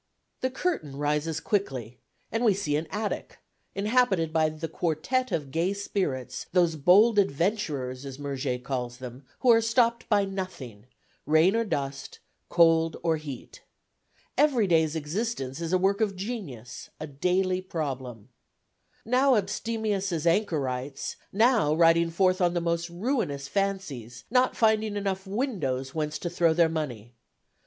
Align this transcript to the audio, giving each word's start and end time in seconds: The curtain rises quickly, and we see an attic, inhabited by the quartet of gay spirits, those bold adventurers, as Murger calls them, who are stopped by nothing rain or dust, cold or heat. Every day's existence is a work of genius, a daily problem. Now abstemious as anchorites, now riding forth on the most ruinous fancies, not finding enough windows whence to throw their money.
The 0.39 0.49
curtain 0.49 0.95
rises 0.97 1.39
quickly, 1.39 1.99
and 2.31 2.43
we 2.43 2.55
see 2.55 2.75
an 2.75 2.87
attic, 2.89 3.37
inhabited 3.75 4.33
by 4.33 4.49
the 4.49 4.67
quartet 4.67 5.31
of 5.31 5.51
gay 5.51 5.73
spirits, 5.73 6.47
those 6.53 6.75
bold 6.75 7.19
adventurers, 7.19 8.03
as 8.03 8.17
Murger 8.17 8.57
calls 8.57 8.97
them, 8.97 9.23
who 9.41 9.51
are 9.51 9.61
stopped 9.61 10.09
by 10.09 10.25
nothing 10.25 10.87
rain 11.27 11.55
or 11.55 11.63
dust, 11.63 12.17
cold 12.49 12.97
or 13.03 13.17
heat. 13.17 13.61
Every 14.39 14.65
day's 14.65 14.95
existence 14.95 15.61
is 15.61 15.71
a 15.71 15.77
work 15.77 16.01
of 16.01 16.15
genius, 16.15 16.89
a 16.99 17.05
daily 17.05 17.61
problem. 17.61 18.29
Now 19.05 19.35
abstemious 19.35 20.11
as 20.11 20.25
anchorites, 20.25 21.15
now 21.31 21.75
riding 21.75 22.09
forth 22.09 22.41
on 22.41 22.55
the 22.55 22.59
most 22.59 22.89
ruinous 22.89 23.47
fancies, 23.47 24.23
not 24.31 24.57
finding 24.57 24.95
enough 24.97 25.27
windows 25.27 25.93
whence 25.93 26.17
to 26.17 26.29
throw 26.31 26.55
their 26.55 26.69
money. 26.69 27.13